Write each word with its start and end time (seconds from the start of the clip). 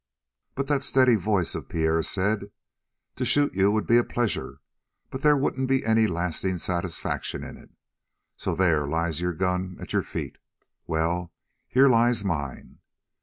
But 0.55 0.65
that 0.65 0.81
steady 0.81 1.13
voice 1.13 1.53
of 1.53 1.69
Pierre 1.69 2.01
said: 2.01 2.49
"To 3.17 3.23
shoot 3.23 3.53
you 3.53 3.69
would 3.69 3.85
be 3.85 3.97
a 3.97 4.03
pleasure, 4.03 4.59
but 5.11 5.21
there 5.21 5.37
wouldn't 5.37 5.67
be 5.69 5.85
any 5.85 6.07
lasting 6.07 6.57
satisfaction 6.57 7.43
in 7.43 7.55
it. 7.55 7.69
So 8.35 8.55
there 8.55 8.87
lies 8.87 9.21
your 9.21 9.33
gun 9.33 9.77
at 9.79 9.93
your 9.93 10.01
feet. 10.01 10.39
Well, 10.87 11.31
here 11.67 11.87
lies 11.87 12.25
mine." 12.25 12.79